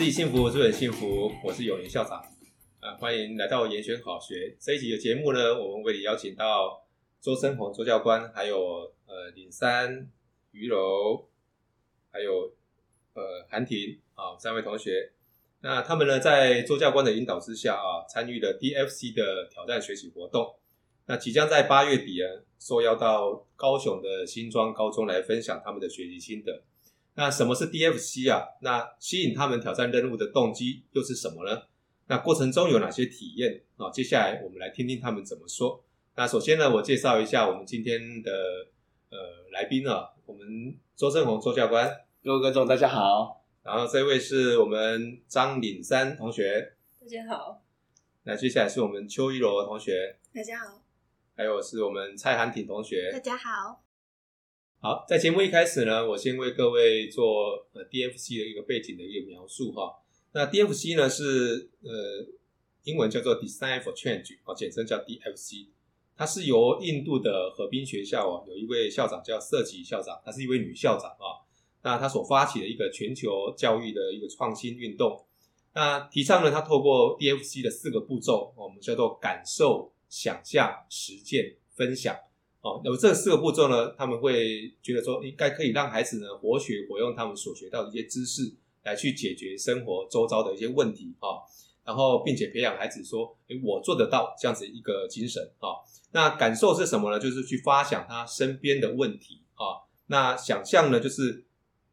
[0.00, 1.30] 自己幸福就很幸福。
[1.44, 2.18] 我是永年校长，
[2.80, 5.52] 啊，欢迎来到研选好学这一集的节目呢。
[5.52, 6.82] 我们为你邀请到
[7.20, 8.58] 周生宏周教官，还有
[9.06, 10.08] 呃林珊、
[10.52, 11.28] 于柔，
[12.10, 12.50] 还有
[13.12, 15.12] 呃韩婷啊三位同学。
[15.60, 20.56] 那他们呢，在周教官的引导之下啊，参与了 DFC 的挑战学习活动。
[21.08, 22.26] 那即将在八月底啊，
[22.58, 26.62] 受邀到高雄的新庄高中来分享他们的学习心得。
[27.14, 28.46] 那什么是 DFC 啊？
[28.62, 31.62] 那吸引他们挑战任务的动机又是什么呢？
[32.06, 33.90] 那过程中有哪些体验啊？
[33.90, 35.84] 接下来我们来听听他们怎么说。
[36.16, 38.32] 那首先呢，我介绍一下我们今天的
[39.10, 39.18] 呃
[39.52, 41.88] 来宾啊，我们周正宏周教官，
[42.22, 43.44] 各位观众大家好。
[43.62, 47.62] 然后这位是我们张领珊同学，大家好。
[48.22, 50.82] 那接下来是我们邱一柔同学，大家好。
[51.36, 53.82] 还有是我们蔡涵婷同学，大家好。
[54.82, 59.92] 好，在节目一开始呢，我先为各位做呃 DFC 的一个背景的一个描述哈。
[60.32, 62.26] 那 DFC 呢是呃
[62.84, 65.66] 英文叫做 Design for Change 啊，简称叫 DFC。
[66.16, 71.44] 它是由印度的河滨学校啊，有一位校长叫瑟吉校长，她是一位女校长啊。
[71.82, 75.26] 那她所发起的一个全球教育的一个创新运动，
[75.74, 82.16] 那提倡呢，她透过 DFC 的四个步骤，我们叫做感受、想象、实践、分享。
[82.62, 91.40] 哦，那么这四个步骤呢，他们会觉得说，应该可以让孩子呢活学活用他们所学到的一些知识，来去解决生活周遭的一些问题啊。
[91.82, 95.80] 然后，并且培养孩子说，诶，我做得到这样子一个精神啊。
[96.12, 97.18] 那感受是什么呢？
[97.18, 99.88] 就是去发想他身边的问题啊。
[100.08, 101.46] 那想象呢，就是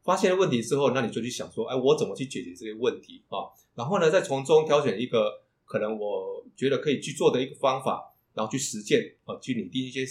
[0.03, 3.47] 发现了问题之后，那你就去想说，哎，我怎么去解决这些问题啊？
[3.73, 10.05] 然后呢，再从中挑选一个可能我觉得可以去做的一个方法，然后去实践啊，去拟定一些。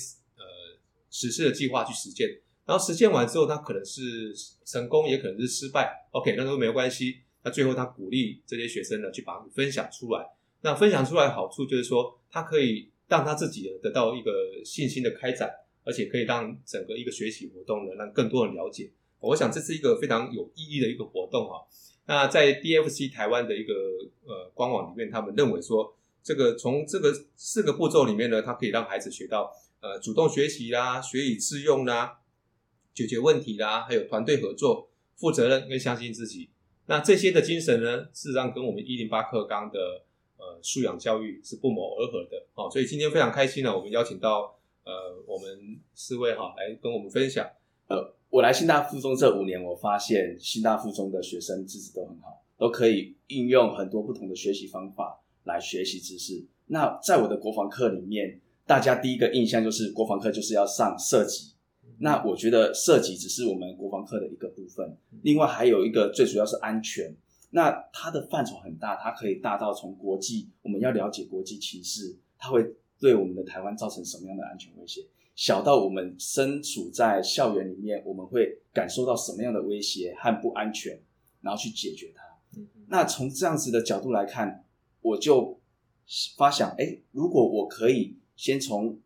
[1.17, 2.29] 实施的计划去实践，
[2.67, 4.35] 然后实践完之后，他可能是
[4.67, 6.07] 成功，也可能是失败。
[6.11, 7.21] OK，那都没有关系。
[7.43, 10.29] 那最后他鼓励这些学生呢，去把它分享出来。
[10.61, 14.31] 那分享出来好处就是说，他可以让他自己得到一个
[14.63, 15.51] 信心的开展，
[15.85, 18.91] 而且可以让整个一个学习活动呢，让更多人了解。
[19.21, 21.65] 我想这是一个非常有意义的一个活动啊。
[22.05, 23.73] 那在 DFC 台湾的一个
[24.27, 29.51] 呃官网里面，他们认为说，这个从这个四个步骤里面呢，他可以让孩子学到。
[29.87, 32.19] 呃，主动学习啦，学以致用啦，
[32.93, 36.51] 解决问题啦，还有团队合作、负责任跟相信自己。
[36.87, 39.79] 那这些的精神呢，事实上跟我们一零八课纲的
[40.39, 42.47] 呃素养教育是不谋而合的。
[42.55, 47.49] 哦，所以今天非常开心呢，我们邀请到呃我们四位哈来跟我们分享。
[47.87, 56.45] 呃，我来新大附中这五年，我发现新大附中的学生资质都很好，都可以应用很多不同的学习方法来学习知识。
[56.67, 58.41] 那在我的国防课里面。
[58.67, 61.53] 大家第一个印象就是国防课就是要上射击，
[61.99, 67.15] 那我觉得射击只是我们国防课的一个部分，另外还有一个最主要是安全，
[67.51, 75.07] 那它的范畴很大，它可以大到从国际我们要了解国际情势，它会对我们的台湾造成什么样的安全威胁，
[75.37, 81.01] 小到我们身处在校园里面，我们会感受到什么样的威胁和不安全，
[81.41, 82.61] 然后去解决它。
[82.89, 84.65] 那从这样子的角度来看，
[85.03, 85.61] 我就
[86.37, 88.17] 发想，哎，如果我可以。
[88.37, 88.99] 先从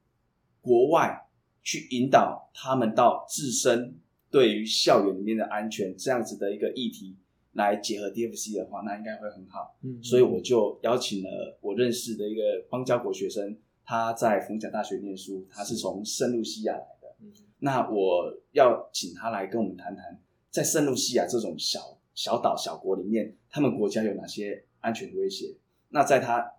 [0.61, 1.27] 国外
[1.63, 3.95] 去引导他们到自身
[4.31, 7.17] 对于校园里面的安全这样子的一个议题
[7.55, 9.77] 来结合 DFC 的话，那应该会很好。
[9.83, 17.15] 嗯，所以我就邀请了我认识的一个邦交国学生，他在逢甲大学念书，他是从圣露西亚来的。
[17.21, 20.21] 嗯，那我要请他来跟我们谈谈，
[20.51, 25.57] 在圣露西亚这种小小岛小国里面，他们国家有哪些安全威胁？
[25.89, 26.53] 那在他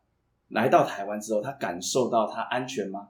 [0.52, 3.10] 来到台湾之后，他感受到他安全吗？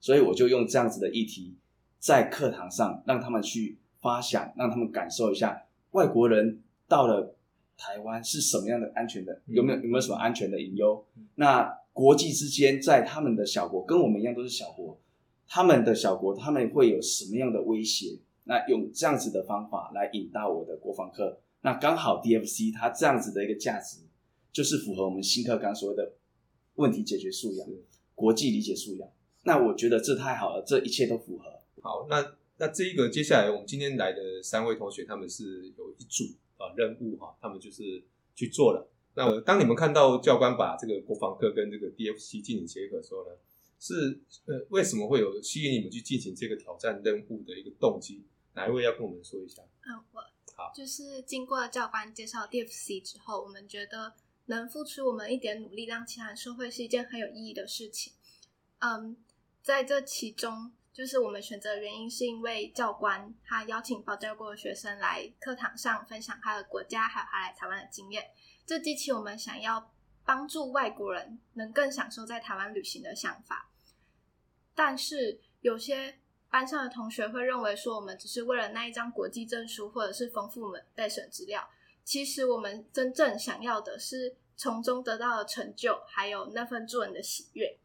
[0.00, 1.54] 所以我就用这样子的议题，
[1.98, 7.36] 在课堂上让他们去发想，让他们感受一下外国人到了
[7.76, 11.04] 台湾是什么样的安全的，有没有有没有什么安全的隐忧？
[11.36, 14.98] 那国际之间，在他们的小国跟我们一样都是小国，
[15.46, 18.18] 他们的小国他们会有什么样的威胁？
[18.44, 23.98] 那用这样子的方法来引导我的国防课，那刚好 DFC 它这样子的一个价值，
[24.52, 26.12] 就是符合我们新课纲所谓的。
[26.76, 27.68] 问题解决素养，
[28.14, 29.08] 国际理解素养，
[29.44, 31.60] 那我觉得这太好了，这一切都符合。
[31.80, 36.24] 好，那那这一个接下来我们今天来的三位同学，他们是有一组
[36.56, 38.02] 啊任务哈，他们就是
[38.34, 38.88] 去做了。
[39.14, 43.36] 那当你们看到教官把这个国防课跟这个 DFC 进行结合的时候呢，
[43.78, 48.22] 是呃为什么会有吸引你们去进行这个挑战任务的一个动机？
[48.54, 49.62] 哪一位要跟我们说一下？
[49.86, 50.20] 嗯，我
[50.54, 54.12] 好，就是经过教官介绍 DFC 之后，我们觉得。
[54.46, 58.12] 能付出我们一点努力，让其他人受惠是一件很有意义的事情。
[58.80, 59.16] 嗯，
[59.62, 68.30] 在这其中，就是我们选择的原因，是因为教官他邀请保教过的学生来课堂上分享他的国家还有他来台湾的经验。
[68.66, 69.92] 这激起我们想要
[70.24, 73.70] 帮助外国人能更享受在台湾旅行的想法。
[74.74, 76.18] 但是有些
[76.50, 81.68] 班上的同学会认为说，我们只是为了那一张国际证书，或者是丰富我们备审资料。
[82.04, 87.78] 其实我们真正想要的是从中得到的成就，还有那份助人的喜悦。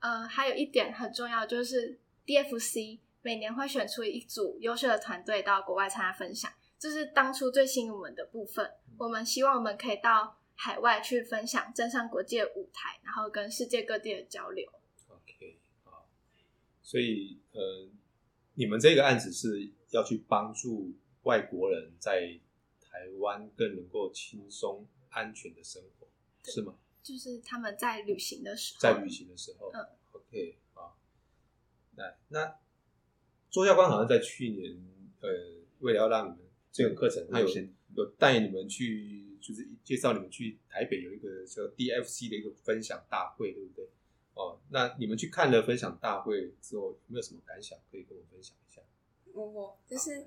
[0.00, 8.70] 呃，还有一点很重要，就是 DFC 每年会选出一组优秀的团队到国外参加分享，这是当初最吸引我们的部分。
[8.98, 14.70] 我们希望我们可以到海外去分享，站上国际的舞台，然后跟世界各地的交流。
[15.08, 16.06] OK，好，
[16.82, 17.88] 所以呃，
[18.54, 20.92] 你们这个案子是要去帮助
[21.22, 22.38] 外国人在
[22.96, 26.06] 台湾更能够轻松安全的生活，
[26.44, 26.78] 是吗？
[27.02, 30.98] 就是他们在旅行的时候，在旅行的时候，嗯，OK，好，
[31.96, 32.58] 来，那
[33.50, 34.82] 周教官好像在去年，
[35.20, 35.28] 呃，
[35.80, 36.38] 为了要让你们
[36.72, 37.46] 这个课程，他有
[37.94, 43.86] 有带你们去，就是介绍你们去台北有一个叫 DFC 的一个分享大会，对不对？
[44.32, 48.80] 哦，那你们去看了分享大会之后，有没有什么感想可以跟我分享一下？
[49.34, 50.26] 我我就是，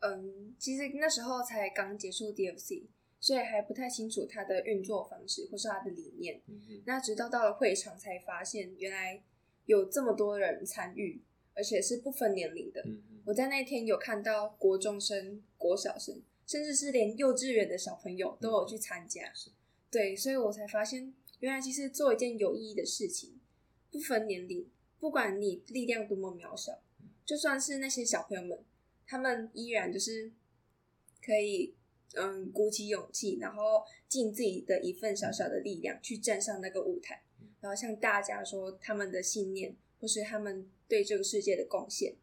[0.00, 2.84] 嗯，其实那时候才刚结束 DFC。
[3.22, 6.40] 所以还不太清楚它的运作方式或是它的理念。
[6.46, 9.22] 嗯、那直到到了会场才发现，原来
[9.66, 11.20] 有这么多人参与，
[11.52, 12.82] 而且是不分年龄的。
[13.26, 19.26] 我在那天有看到国中生、国小生，甚至是连幼稚园的小朋友都有去参加。
[19.26, 19.52] 嗯、
[19.90, 23.38] 对，所以我才发现，原来其实做一件有意义的事情，
[23.92, 24.66] 不分年龄，
[24.98, 26.80] 不管你力量多么渺小，
[27.26, 28.58] 就算是那些小朋友们，
[29.10, 30.30] 他们依然就是
[31.20, 31.74] 可以。
[32.14, 37.22] 嗯，鼓起勇气，然后尽自己的一份小小的力量去站上那个舞台，
[37.60, 42.16] 然后向大家说他们的信念，或是他们对这个世界的贡献。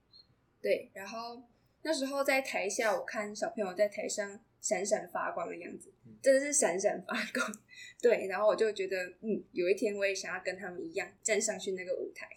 [0.62, 1.42] 对，然后
[1.84, 7.60] 那时候在台下，我看小朋友在台上闪闪发光的样子，真的是闪闪发光。
[8.02, 12.28] 对，然后我就觉得，嗯，有一天我也想要跟他们一样站上去那个舞台，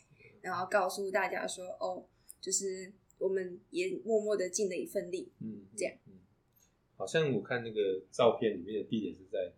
[0.40, 2.06] 然后告诉大家说，哦，
[2.40, 5.94] 就是我们也默默的尽了一份力，嗯，这样。
[6.06, 6.14] 嗯
[6.96, 9.54] 好像我看那个照片里面的地点是在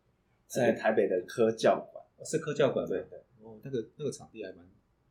[0.47, 3.19] 在台北的科教馆，是科教馆，对对。
[3.41, 4.65] 哦，那个那个场地还蛮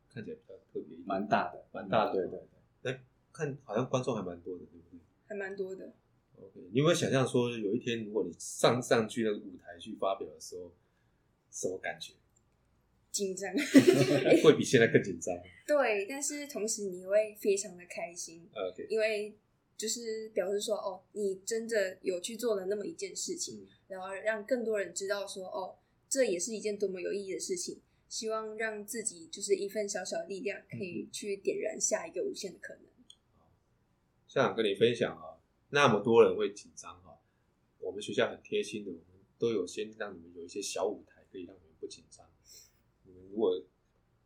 [0.08, 2.40] 看起来比较特别，蛮大的，蛮大的，对对
[2.82, 2.90] 对。
[2.90, 5.00] 哎，看好像观众还蛮多的，对不对？
[5.28, 5.92] 还蛮多的。
[6.40, 10.72] OK，你有没有想象说有一天如果你上上去那个舞台去发表的时候，
[11.50, 12.14] 什么感觉？
[13.12, 13.52] 紧张，
[14.42, 15.32] 会比现在更紧张。
[15.64, 18.48] 对，但是同时你会非常的开心。
[18.54, 19.36] OK，因为。
[19.74, 25.76] 就是表示说，哦，你真的有去做了那么一件事情，嗯、然后让更多人知道说，哦，
[26.08, 27.80] 这也是一件多么有意义的事情。
[28.08, 32.84] 希望让自己就是一份小小的力量，可以去点燃下一个无限的可能。
[34.28, 37.18] 校长跟你分享啊，那么多人会紧张哈，
[37.80, 39.04] 我们学校很贴心的，我们
[39.36, 42.24] 都有先让你们有一些小舞台，可以让你们不紧张。
[43.32, 43.60] 如果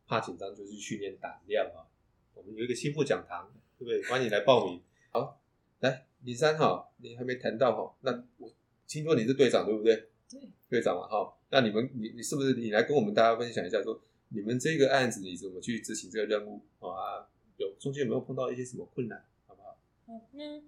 [0.05, 1.87] 怕紧张，就是训练胆量啊。
[2.35, 4.03] 我们有一个心腹讲堂，对不对？
[4.03, 4.81] 欢迎你来报名。
[5.11, 5.41] 好。
[5.79, 7.95] 来，李三哈，你还没谈到哈？
[8.01, 8.51] 那我
[8.87, 10.09] 听说你是队长对不对？
[10.29, 11.37] 对，队长嘛哈。
[11.49, 17.29] 那你们，你你是不是你来跟我们大家分享一下，说你们这个案子你怎么去执行这个任务啊？
[17.57, 19.77] 有中间有没有碰到一些什么困难，好不好？
[20.07, 20.61] 好，那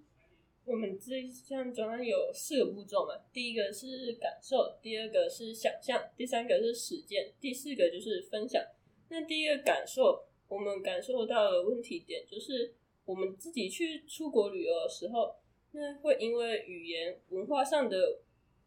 [0.70, 8.64] 我们这一项专案有四个步骤嘛，第一个是感受，第二个是想象，第三个是实践，第四个就是分享。
[9.08, 12.74] 那第一个感受，我们感受到的问题点就是。
[13.06, 15.34] 我们自己去出国旅游的时候，
[15.72, 18.20] 那会因为语言文化上的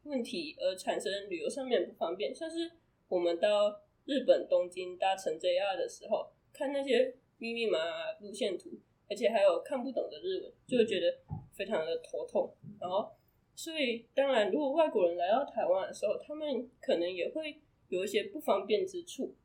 [0.03, 2.35] 问题而产生旅游上面不方便。
[2.35, 2.69] 像是
[3.07, 8.71] 我们到日本东京搭乘 JR 的时候，看那些密密麻麻路线图，
[9.09, 11.17] 而且还有看不懂的日文，就会觉得
[11.53, 12.53] 非常的头痛。
[12.79, 13.11] 然后，
[13.55, 19.35] 所以当然，如果外国人来到台湾的时候，他们可能也会有一些不方便之处。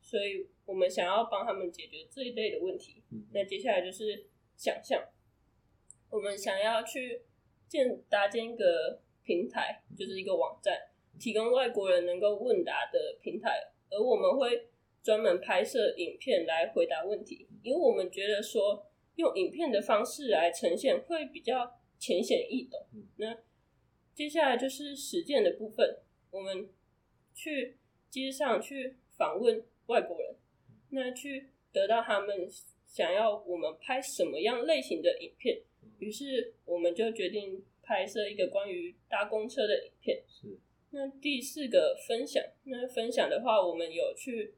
[0.00, 3.02] 所以我们想要帮他们解决这一类的问题。
[3.32, 5.02] 那接下来就是想象，
[6.10, 7.22] 我们想要去
[7.66, 10.78] 建搭建一个平台，就是一个网站，
[11.18, 13.58] 提供外国人能够问答的平台。
[13.90, 14.68] 而我们会
[15.02, 22.80] 专门拍摄影片来回答问题，因为我们觉得说用影片的方式来呈现会比较浅显易懂。
[23.16, 23.36] 那
[24.14, 25.98] 接下来就是实践的部分，
[26.30, 26.68] 我们
[27.34, 27.76] 去
[28.10, 30.36] 街上去访问外国人，
[30.90, 32.48] 那去得到他们
[32.86, 35.60] 想要我们拍什么样类型的影片，
[35.98, 40.22] 于是我们就决定拍摄一个关于搭公车的影片。
[40.28, 40.58] 是。
[40.90, 44.54] 那第四个分享，那分享的话，我们有去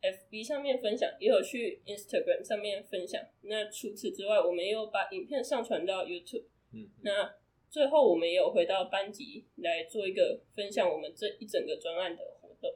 [0.00, 3.20] FB 上面分享，也有去 Instagram 上面分享。
[3.42, 6.44] 那除此之外，我们也有把影片上传到 YouTube。
[6.72, 6.88] 嗯。
[7.02, 7.34] 那
[7.68, 12.72] 最后我们也有回到班级来做一个分享，我们这一整个专案的活动。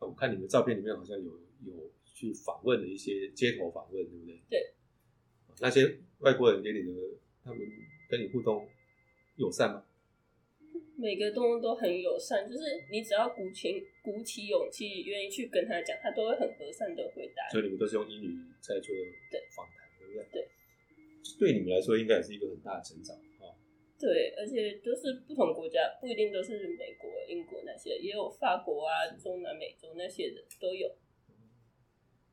[0.00, 1.30] 我看你们照片里面好像有
[1.64, 4.40] 有去访问的一些街头访问，对不对？
[4.50, 4.72] 对。
[5.60, 6.92] 那些外国人给你的，
[7.44, 7.60] 他们
[8.08, 8.68] 跟你互动
[9.36, 9.84] 友善吗？
[10.96, 17.48] 每个动物都很友善，就是你只要鼓起鼓起勇气，愿意去跟他讲，他都会很和善的回答。
[17.50, 18.94] 所以你们都是用英语在做
[19.30, 20.24] 对访谈，对不对？
[20.32, 20.48] 对。
[21.38, 23.50] 对你们来说，应该也是一个很大的成长啊。
[23.98, 30.94] 对，而且都是不同国家，不一定都是美国、英国那些，也有法国啊、中南美洲那些的都有。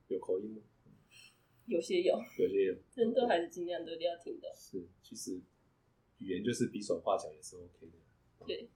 [0.07, 0.61] 有口音吗？
[1.65, 4.53] 有些有，有些有，人都还是尽量都要听的。
[4.53, 5.39] 是，其实
[6.19, 8.00] 语言就是比手画脚也是 OK 的。
[8.47, 8.69] 对，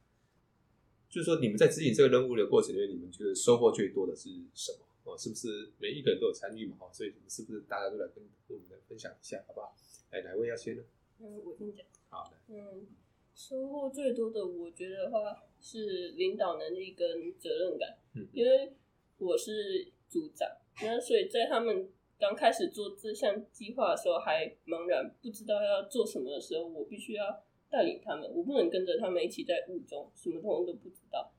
[1.10, 4.79] 就是说，你们在执行这个任务的过程里面，你们觉得收获最多的是什么？
[5.05, 6.77] 哦，是不是每一个人都有参与嘛？
[6.79, 9.75] 哦，所以是不是大家都来跟我们来分享一下，好不好？
[10.10, 10.84] 哎，哪位要先呢？
[11.19, 11.86] 嗯，我先讲。
[12.10, 12.38] 好的。
[12.48, 12.88] 嗯，
[13.36, 17.98] 收获最多的，我觉得的话是领导能力跟责任感。
[18.15, 18.74] 嗯，因为
[19.19, 20.50] 我是组长，
[20.81, 21.88] 那所以在他们
[22.19, 27.43] 刚开始做这项计划的时候，还茫然不知道要做什么的时候，我必须要。
[27.75, 31.34] 带领他们，我不能跟着他们一起在雾中，什么通通都不知道。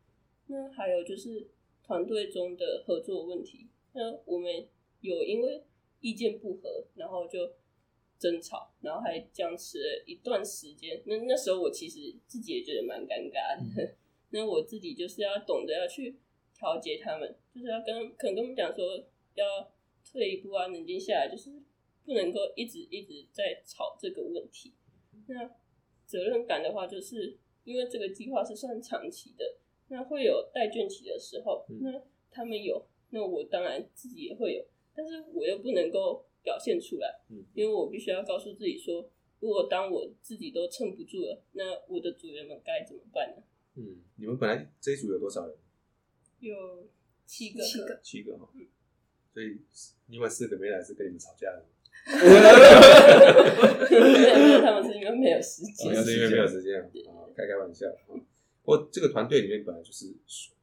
[0.48, 1.48] 那还有就是
[1.82, 4.68] 团队中的合作问题，那我们
[5.00, 5.64] 有因为
[6.00, 7.54] 意见不合，然后就
[8.18, 11.02] 争吵，然后还僵持了一段时间。
[11.06, 13.82] 那那时候我其实自己也觉得蛮尴尬的。
[13.82, 13.96] 嗯、
[14.28, 16.18] 那我自己就是要懂得要去
[16.52, 19.02] 调节他们，就是要跟可能跟他们讲说
[19.36, 19.72] 要
[20.04, 21.50] 退一步啊，冷静下来，就是
[22.04, 24.74] 不能够一直一直在吵这个问题。
[25.28, 25.50] 那。
[26.06, 29.56] 责任感的话，就是因为这个计划是算长期的，
[29.88, 37.20] 那会有待卷期的时候，那他们有，那我当然自己也会有，但是我又不能够表现出来，
[37.54, 39.10] 因为我必须要告诉自己说，
[39.40, 43.42] 如果当我自己都撑不住了，那我的组员们该怎么办呢？
[43.74, 45.56] 嗯，你们本来这一组有多少人？
[46.40, 46.88] 有
[47.26, 48.48] 七个，七个，七个哈，
[49.32, 49.58] 所以
[50.06, 51.66] 另外四个没来是跟你们吵架的。
[54.62, 57.86] 他们是因为没有时间，是因为没有时间啊，开开玩笑。
[58.06, 60.14] 不过这个团队里面本来就是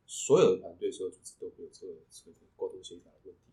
[0.07, 3.51] 所有的团队，所有组织都会有这个这个沟通协调的问题。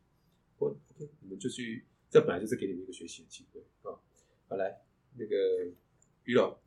[0.56, 3.98] 不过 OK，你们就去，这本来就是给你们一个学习的机会啊。
[4.48, 4.82] 好，来
[5.16, 5.64] 那个
[6.24, 6.58] 于柔，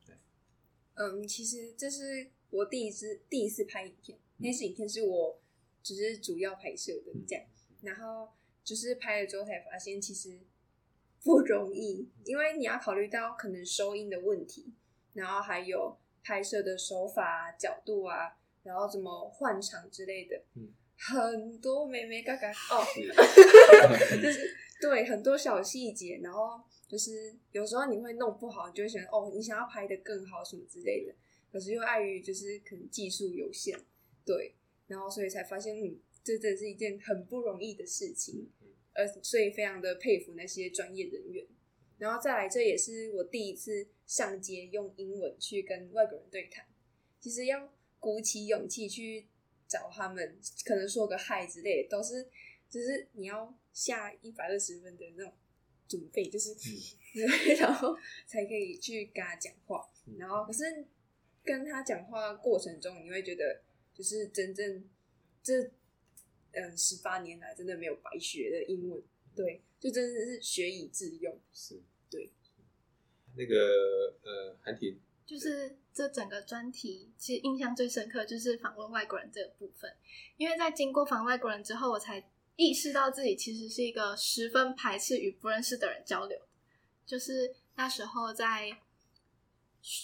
[0.95, 5.39] 嗯，其实这是我第一次第一次拍影片，那支影片是我
[5.81, 7.45] 只是主要拍摄的这样，
[7.81, 10.39] 然后就是拍了之后才发现，其实。
[11.23, 14.73] 不容易，因为你要考虑到可能收音的问题，
[15.13, 22.83] 然后还有拍摄的手法、角度啊，然后怎么换场之类的，嗯、很多眉眉嘎嘎哦，
[24.21, 31.13] 就是对很多小细节，然后就是有时候你会弄不好，你就会想哦，你想要拍的更好什么之类的，
[31.51, 33.79] 可是又碍于就是可能技术有限，
[34.25, 34.55] 对，
[34.87, 38.49] 然后所以才发现，嗯，这真的是一件很不容易的事情。
[38.93, 41.45] 呃，所以非常的佩服那些专业人员，
[41.97, 46.65] 然后再来，这也是我第一次上街用英文去跟外国人对谈。
[47.19, 49.25] 其实要鼓起勇气去
[49.67, 52.27] 找他们，可能说个嗨之类的，都是
[52.69, 55.33] 就是你要下一百二十分的那种
[55.87, 57.97] 准备，就是、嗯、 然后
[58.27, 59.89] 才可以去跟他讲话。
[60.19, 60.85] 然后可是
[61.43, 63.61] 跟他讲话过程中，你会觉得
[63.93, 64.87] 就是真正
[65.41, 65.71] 这。
[66.53, 69.01] 嗯，十八年来真的没有白学的英文，
[69.35, 71.81] 对，就真的是学以致用，是，
[72.11, 72.31] 对。
[73.35, 79.91] 那个呃，韩婷，就是这整个专题，其实印象最深刻就是访问外国人这个部分，
[80.37, 82.23] 因为在经过访问外国人之后，我才
[82.55, 86.39] 意识到自己其实是一个十分排斥与不认识的人交流。
[87.03, 88.69] 就是那时候在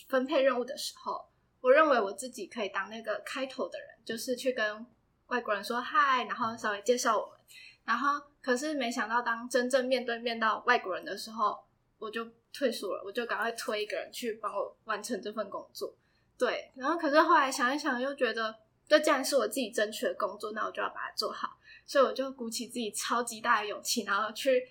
[0.07, 1.29] 分配任务的时候，
[1.61, 4.83] 我认为我自己可以当那个开头的人，就是去跟。
[5.29, 7.37] 外国人说嗨，然后稍微介绍我们，
[7.85, 11.57] 然后可是没想到，当真正面对面到外国人的时候，
[11.97, 15.95] 我就退缩了，我就赶快推一个人去帮我完成这份工作。
[16.37, 18.55] 对，然后可是后来想一想，又觉得
[18.87, 24.67] 这既然是我自己争取的工作，那我就要把它做好，所以我就鼓起自己超级大的勇气，然后去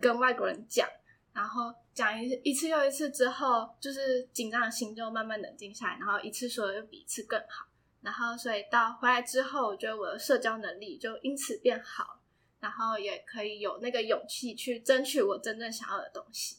[0.00, 0.88] 跟外国人讲，
[1.32, 7.66] 然后讲一一次又一次之后，就是紧张的心就慢慢冷静下来，然后一次说的又比一次更好。
[8.02, 12.20] 然后，所以到回来之后，我觉得我的社交能力就因此变好，
[12.60, 16.56] 然后也可以有那个勇气去争取我真正想要的东西。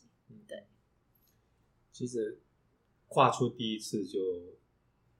[0.47, 0.65] 对，
[1.91, 2.39] 其实
[3.07, 4.19] 跨出第一次就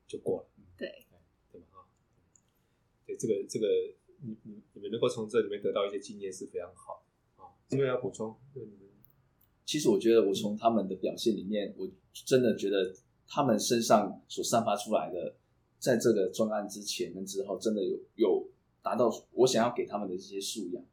[0.08, 0.48] 就过了。
[0.78, 1.06] 对，
[1.52, 1.68] 对吧？
[1.72, 1.88] 哈，
[3.06, 3.68] 对这个这个，
[4.22, 7.04] 你你你们能够从这里面得到一些经验是非常好
[7.38, 7.50] 的啊。
[7.68, 8.90] 这边要补充，对你们，
[9.66, 12.94] 其实我觉得我从他们的表现里面，我真的觉得。
[13.34, 15.34] 他们身上所散发出来的，
[15.82, 18.48] 在这个专案之前跟之后，真的有有
[18.84, 20.86] 达到我想要给他们的这些素养，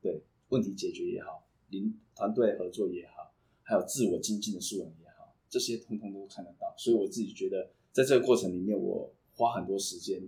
[0.00, 3.32] 对问题解决也好，领团队合作也好，
[3.62, 6.74] 还有自我精进的素养也好，这些通通都看得到。
[6.76, 10.20] 所以我自己觉得，在这个过程里面，我花很多时间。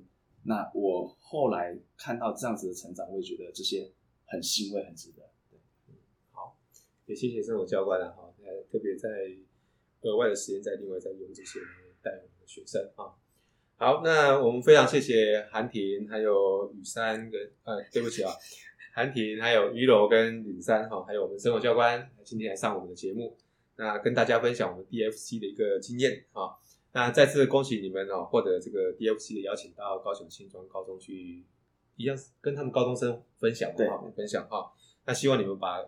[0.44, 3.90] 那我后来看到这样子的成长，我也觉得这些
[4.26, 5.28] 很欣慰，很值得。
[6.30, 6.56] 好，
[7.06, 8.32] 也谢谢生活教官了哈，
[8.70, 9.08] 特别在
[10.02, 11.58] 额外的时间在另外在用这些
[12.00, 13.18] 带我们的学生啊。
[13.76, 18.30] 好，那我们非常谢谢韩婷还有雨珊跟呃，对不起啊，
[18.94, 23.36] 韩婷还有于柔跟雨珊哈，还有我们生活教官今天来上我们的节目，
[23.76, 26.54] 那跟大家分享我们 DFC 的一个经验啊。
[26.92, 31.44] 那再次恭喜你们哦，获得这个 DFC 的邀请到高雄新庄高中去，
[31.96, 34.72] 一样跟他们高中生分享嘛，哈，分享哈。
[35.04, 35.82] 那希望你们把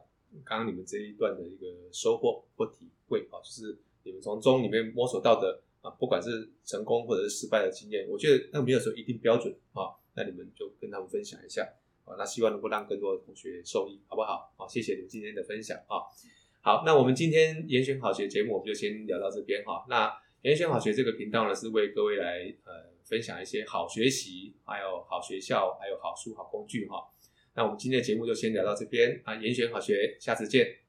[0.45, 5.62] 刚刚你们这一段的一个收获或体会啊，就是你们从中里面摸索到的
[5.99, 11.62] 不管是成功或者是失败的经验，我觉得那没有说一定标准啊，那你们就跟他们分享一下
[12.05, 14.52] 啊，那希望能够让更多的同学受益，好不好？
[14.57, 16.05] 好，谢谢你们今天的分享啊。
[16.61, 20.12] 好，那我们今天严选好学节目我们就先聊到这边哈，那。
[20.43, 26.99] 严选好学这个频道呢，是为各位来呃分享一些好学习，还有好学校，还有好书、好工具哈。
[27.55, 30.86] 那我们今天的节目就先聊到这边啊，严选好学，下次见。